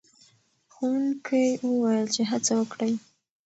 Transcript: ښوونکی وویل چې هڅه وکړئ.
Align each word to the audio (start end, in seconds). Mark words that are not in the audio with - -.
ښوونکی 0.73 1.45
وویل 1.67 2.07
چې 2.15 2.21
هڅه 2.31 2.53
وکړئ. 2.59 2.93